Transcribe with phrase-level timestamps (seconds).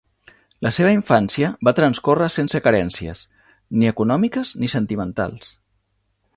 [0.67, 3.23] La seva infància va transcórrer sense carències,
[3.81, 5.57] ni econòmiques, ni sentimentals.